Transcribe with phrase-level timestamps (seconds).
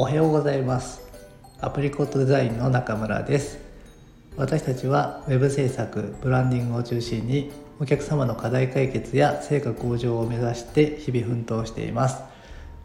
[0.00, 1.02] おはようございます。
[1.60, 3.58] アプリコットデザインの中村です。
[4.34, 12.22] 私たちは web 制作ブランディングを中心にお客様の課題解決や成果向上を目指して日々奮闘しています。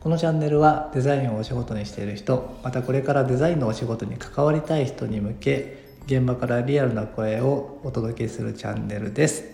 [0.02, 9.46] このチャンネルはデザインをお仕事にしている人またこれからデザインのお仕事に関わりたい人に向け現場からリアルな声をお届けするチャンネルです。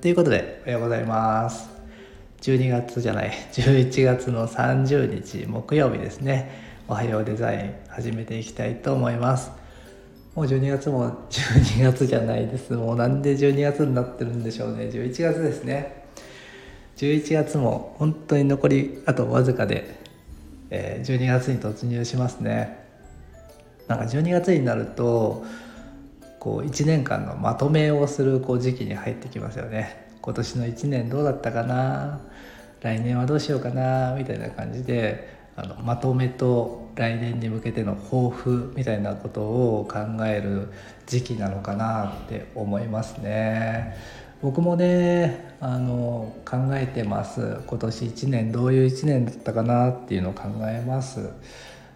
[0.00, 1.70] ということでおはようございます。
[2.40, 6.69] 12月じゃない11月の30日木曜日ですね。
[6.90, 9.52] おはようデザイン始めていきたいと思います。
[10.34, 12.72] もう12月も 12月じゃないです。
[12.72, 14.86] もうなんで12月になってるんでしょうね。
[14.86, 16.02] 11月ですね。
[16.96, 19.94] 11月も本当に残りあとわずかで、
[20.70, 22.76] え、12月に突入しますね。
[23.86, 25.44] なんか12月になると
[26.40, 30.08] こう1年間のまとめをするこう時期に入ってきますよね。
[30.20, 32.18] 今年の1年どうだったかな？
[32.80, 34.16] 来年はどうしようかな？
[34.18, 40.68] みたいな感じであのまとめと来年に向けての抱負みたいなことを考える
[41.06, 43.96] 時期なのかなって思いますね。
[44.42, 47.60] 僕もねあの考えてます。
[47.66, 51.30] 今年1年どういう1年だったかなっていうのを考えます。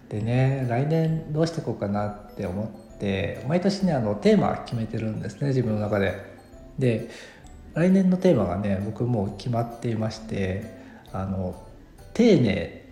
[0.09, 6.35] でね来年どうしていこうかなって思って毎年ねあのテーマ決めてるんですね自分の中で。
[6.79, 7.09] で
[7.75, 10.77] 来年のテーマがね僕もう決まっていまして
[11.13, 11.61] あの
[12.13, 12.84] 丁寧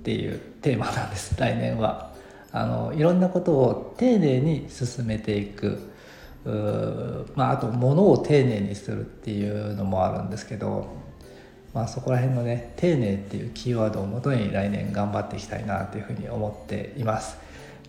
[0.00, 2.10] っていうテーマなんです 来年は。
[2.52, 5.78] あのいろんなことを丁寧に進めていく。
[7.36, 10.86] まあ、あと物を丁寧にするっていうのもあるんですけど、
[11.74, 17.36] まあ、そこら辺のね丁寧っていうキーワードをもとに来年頑張っていきたいなというふうに思っています。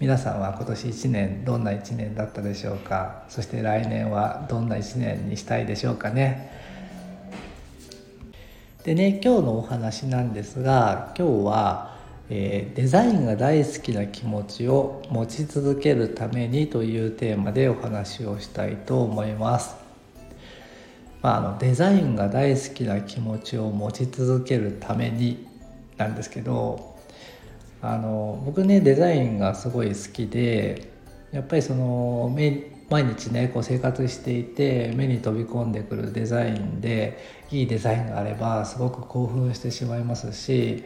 [0.02, 3.24] 皆さんは今年1年どんな1年だったでしょうか？
[3.30, 6.52] そして来年はどんな1年にしたいでしょうかね？
[8.84, 11.91] でね今日のお話なんですが今日は
[12.34, 19.76] え、デザインが大好きな気持ちを持ち続けるためにというテーマでお話をしたいと思います。
[21.22, 25.46] まあ、あのデザインが大好きな気持ちを持ち続けるために
[25.98, 26.96] なんですけど
[27.82, 30.90] あの僕ねデザインがすごい好きで
[31.32, 32.34] やっぱりその
[32.90, 37.20] 毎日ねこう生活していて目に飛び込んでくるデザインで
[37.52, 40.84] いいデザインがあればすごく興奮してしまいますし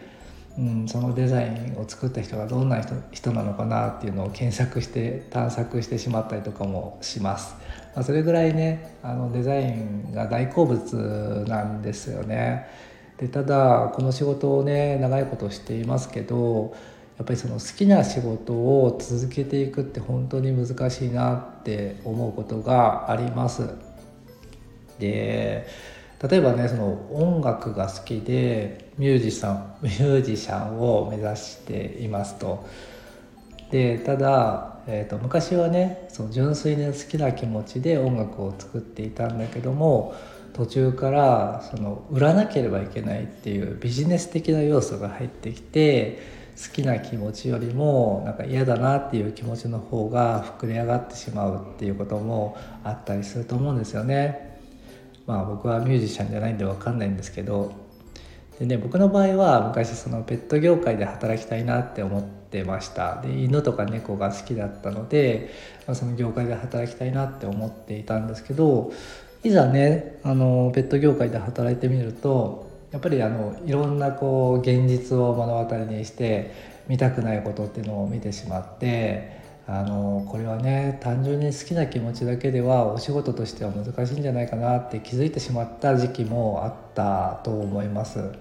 [0.57, 7.55] うん、そのデザインを作った人がどんな人人なのかなっていうのを検索して探索してしまったりとかもします、
[7.93, 12.67] まあ、それぐらいねあのデザインが大好物なんですよね。
[13.17, 16.75] でただこの仕事をね長いことしていますけど
[17.17, 23.69] やっぱりその好きな仕事を続けていくって本当に難しいなって思うことがあります。
[24.99, 25.67] で
[26.21, 32.65] 例えばねその音楽が好きでミュージシャンミュージシャンを目指していますと。
[33.71, 40.13] でただ、えーと、昔はねその純粋に好きな気持ちで音楽を作っていたんだけども
[40.53, 46.19] 途中からその売らなければいけないっていうビジネス的な要素が入ってきて
[46.55, 54.54] 好きな気持ちよりもなんか嫌だなっていう気持ちの方が膨れ上がってしまうっていうこともあったりすると思うんですよね。
[55.27, 57.73] まあ僕はミュージシャンじゃないんで分かんないんですけど
[58.59, 63.21] でね僕の場合は昔そのペット業界で働きたいなって思ってました。
[63.21, 65.51] で犬とか猫が好きだったので、
[65.87, 68.93] まあ、その業界で働きたいなって思っていたんですけど
[69.43, 76.51] いざねあのペット業界で働いてみるとやっぱりあのいろんなこう現実を目の当たりにして
[76.87, 88.31] 見たくないことっていうのを見てしまってあのこれはね単純に好きな気持ちだけではお仕事としては難しいんじゃないかなって気づいてしまった時期もあったと思います。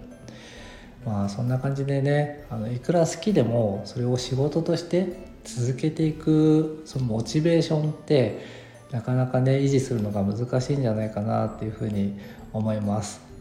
[1.04, 8.38] まあそんな感じでねあのいくら好きでもそれを仕事として続けていくそのモチベーションって
[8.90, 12.18] なかなかね維持するのが難しいんじゃないかなっていうふうに
[12.52, 13.33] 思います。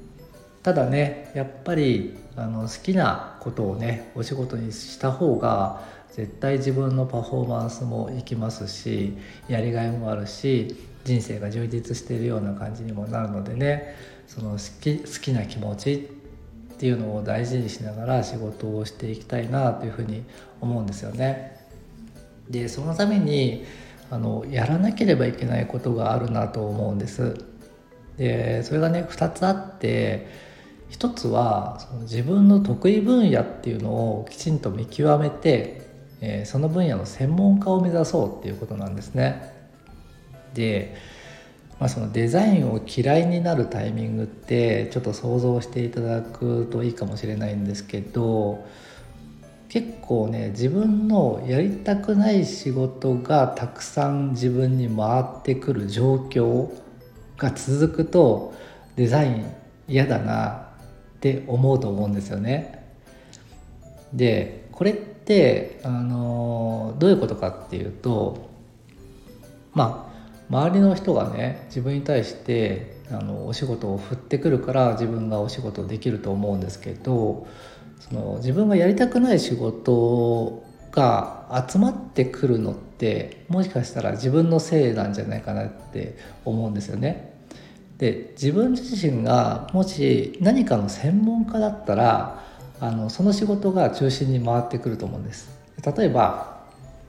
[0.64, 9.18] ただねやっぱりあの好きなことをねお仕事にした方が絶対自分のパフォーマンスもいきますし
[9.48, 13.96] やりがいもあるし人生が充実しているような感じにもなるのでね
[14.28, 15.94] その好き好きな気持ち
[16.74, 20.24] っていうのを大事にしながら仕事をしていきたいなというふうに
[20.62, 21.58] 思うんですよね。
[22.50, 23.66] でそのために
[24.10, 27.38] あのやらなければいけないことがあるなと思うんです。
[28.18, 30.28] でそれがね2つあって
[30.94, 35.84] 一つはその自分の得意分野っていうのをきちんと見極めて
[36.26, 39.54] えー、その分野の専門家を目指そうっていうことなんですね。
[40.54, 40.96] で、
[41.82, 48.66] まあ、そのデザインを嫌いになるタイミングってちょっと想像していただくといいかもしれないんですけど
[49.68, 56.70] 結構ね自分のやりたくない仕事がたくさん自分に回ってくる状況
[57.36, 58.54] が続くと
[58.96, 59.54] デザイン
[59.90, 60.63] 嫌だな
[61.24, 62.84] って思うと思うんですよね。
[64.12, 68.50] でこれってあのどういうことかっていうと
[69.72, 70.14] まあ
[70.50, 77.48] 周りの人がね自分に対してあのお仕事を振ってくるから自分がお仕事できると思うんですけど
[78.02, 80.62] その自分がやりたくない仕事
[80.92, 87.33] が集まってくるのってもしかしたら自分のせいなんじゃないかなって思うんですよね。
[88.04, 92.44] で自分自身がもし何かの専門家だったら
[92.82, 95.50] あのその仕事が中心に回ってくると思うんです。
[95.98, 96.64] 例えば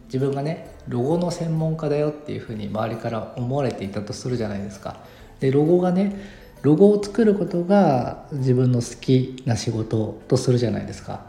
[0.04, 4.98] 自分がねロゴの専門家だよっていうふうに周りから思われていたとするじゃないですか。
[5.40, 6.14] でロゴがね
[6.62, 11.26] ロゴを作ることが自分の好きな仕事とするじゃないですか。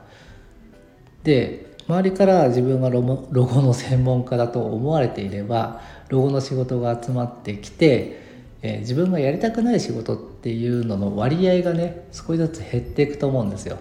[1.23, 8.24] で周りから自分がロゴの専門家だと思われていればロゴの仕事が集まってきて、
[8.61, 13.77] えー、自分がやりたくない仕事っていうのの割合がね少しずつ減っていくと思うんですよ。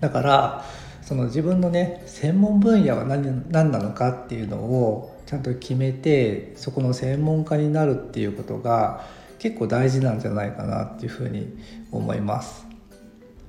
[0.00, 0.64] だから
[1.02, 9.04] その自分のね専門分野は何何なのかっていうのをちゃんと決めてそこの専門家になるっていうことが
[9.38, 11.56] 結構大事なんじゃないかなっていうふうに
[11.92, 12.66] 思います。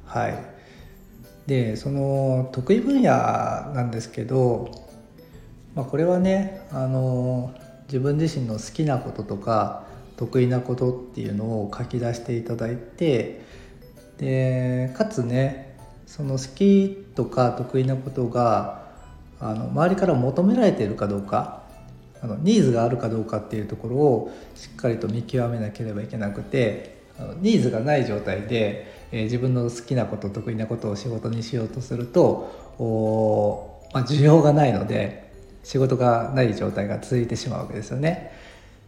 [0.05, 0.37] はい、
[1.47, 4.69] でその得意分野なんですけど、
[5.75, 7.53] まあ、これはねあの
[7.87, 9.86] 自分自身の好きなこととか
[10.17, 13.41] 得意なことっていうのを書き出していただいて
[14.17, 18.87] でかつねその好きとか得意なことが
[19.39, 21.63] あの周りから求められているかどうか
[22.21, 32.23] あのニーズがあるかどうかっていうところをしっかりと見極めなければいけなくてあのニーズがない状態で、えー、自分の好きなこと得意なことを仕事にしようとすると
[32.79, 35.31] お、まあ、需要がないので
[35.63, 38.31] 仕事がない状態が続いてしまうわけですよね。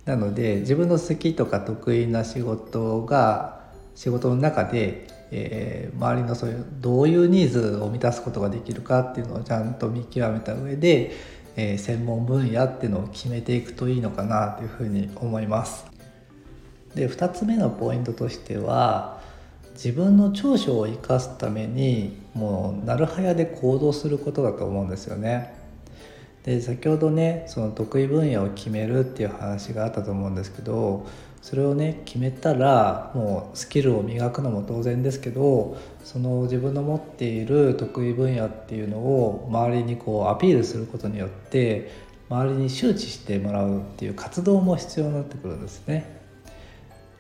[0.10, 3.62] なので自分の好きとか得意な仕事が
[3.94, 11.12] 仕事の中でえー、周りのそういうどういうニーズを満たすことができるかっていうのをちゃんと見極めた上で、
[11.56, 15.86] えー、専門分野っていうのを決めていくといいのかなというふうに思います。
[16.96, 19.22] で2つ目のポイントとしては
[19.74, 25.59] 自分の長所を生かすためにもうなるはやで行動することだと思うんですよね。
[26.44, 31.06] で先ほどねその得意分野を決めるっていう話があったと思うんですけど
[31.42, 41.92] それをね決めたらもうスキルを磨くのも当然ですけどその自分の持っている得意分野っていうのを周りにこうアピールすることによって
[42.30, 46.20] 周りに周知してもらうっていう活動も必要になってくるんですね。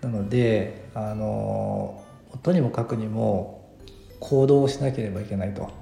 [0.01, 2.03] なのであの
[2.43, 3.75] とにもかくにも
[4.19, 5.78] 行動をしなければいけないと。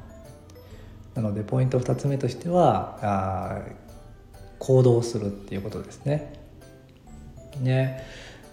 [1.18, 3.62] なのでポイント2つ目としてはあ
[4.60, 6.31] 行動するっていうことですね。
[7.60, 8.04] ね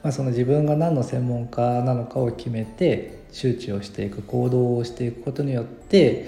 [0.02, 6.26] まあ、その自分が何の専門家なのかを決めて周知をしていく行動をしていくことによって、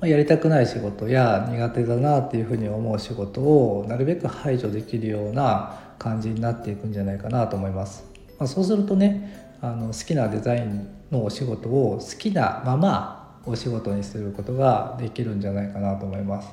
[0.00, 8.04] まあ、やりたくない仕事や苦手だなっていうふうに思う仕事をなるべく排除できるような感じになっていくんじゃないかなと思います。
[8.38, 16.48] まあ、そうするとねあの好きなデザインのお仕事を好きなままお仕事にすることができるんじゃないかなと思います。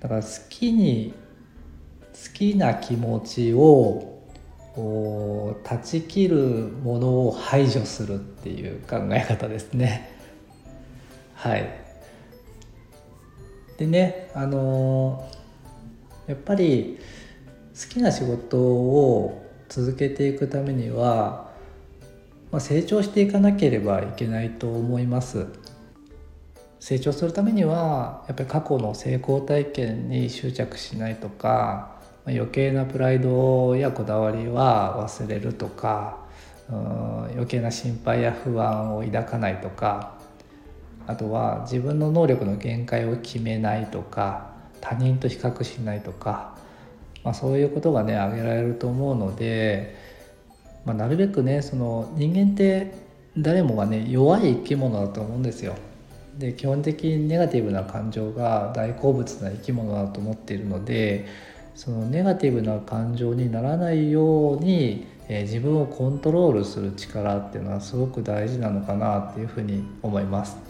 [0.00, 1.12] だから好きに
[2.12, 4.20] 好きな気持ちを
[4.74, 6.36] 断ち切る
[6.82, 10.10] ものを排除するっていう考え方ですね。
[11.34, 11.68] はい
[13.78, 15.26] でねあの
[16.26, 16.98] やっぱり
[17.74, 21.49] 好きな仕事を続けていくためには、
[22.50, 25.46] まあ、成長していかなければいけないと思います。
[26.80, 36.18] 成長するためにはやっぱり過去の成功体験に執着しないとか余計なプライドやこだわりは忘れるとか
[36.68, 40.14] 余計な心配や不安を抱かないとか
[41.06, 46.56] あとは自分の能力の限界を決めないとか他人と比較しないとか、
[47.24, 49.96] まあ、そういうことがね挙げられると思うので、
[50.84, 52.92] まあ、なるべくねその人間って
[53.36, 55.74] 誰もがね弱い生き物だと思うんですよ。
[56.38, 61.26] で基本的にネガティブな感情が大好物な生き物だと思っているので
[61.74, 70.69] そのネガティブな感情にならないように、えー、自分をコントロールする力っていうのはすごく大事なのかなっていうふうに思います。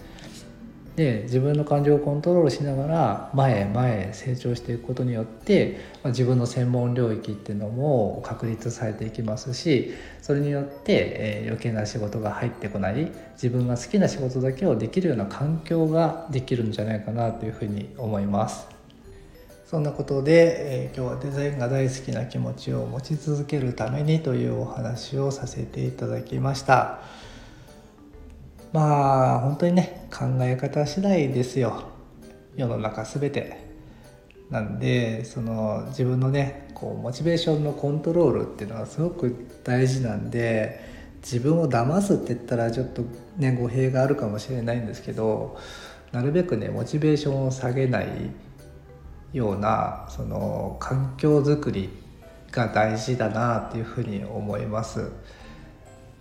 [0.97, 18.80] で自分の感情をコントロールしながら前へ前へ成長していくことによって、まあ、自分の専門領域っていうのも確立されていきますしそれによって、えー、余計な仕事が入ってこない自分が好きな仕事だけをできるような環境ができるんじゃないかなというふうに思います。
[19.70, 26.99] そんなことで、えー、今日はデザインが大好きな気持ちを持ち続けるためにというお話をさせていただきました。
[28.72, 31.84] まあ本当にね考え方次第ですよ
[32.56, 33.70] 世の中全て
[34.50, 40.80] なんでその自分のねこうモチベーションのコントロールっていうのはすごく大事なんで
[41.22, 43.02] 自分を騙すって言ったらちょっと
[43.36, 45.58] ね語弊があるかもしれないんですけど
[46.12, 48.08] なるべくねモチベーションを下げない
[49.32, 51.90] ようなその環境づくり
[52.50, 55.12] が大事だなっていうふうに思います。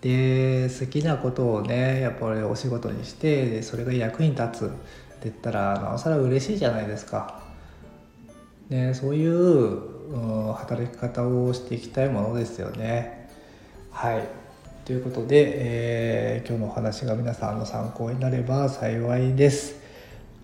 [0.02, 4.76] で好きなことをねやっぱりお仕事にしてでそれが役に立つって
[5.24, 7.42] 言ったらなおさら嬉しいじゃないですか。
[8.70, 13.30] ね、そういう、うん、働き方をしていきたいものですよね。
[13.92, 14.28] はい
[14.86, 19.76] ということで、えー、今日のお話が皆さんの参考になれば幸いです。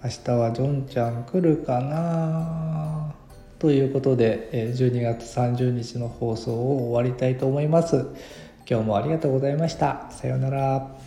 [0.03, 3.15] 明日はジョンちゃん来るかな？
[3.57, 8.05] ということで12月30日の放送を終わりたいと思います。
[8.67, 10.07] 今日もありがとうございました。
[10.09, 11.04] さようなら。